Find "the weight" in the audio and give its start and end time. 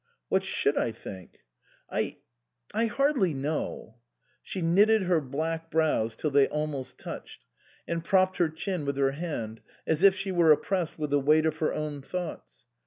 11.11-11.45